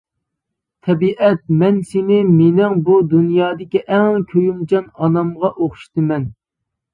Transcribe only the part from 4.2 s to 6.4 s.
كۆيۈمچان ئانامغا ئوخشىتىمەن.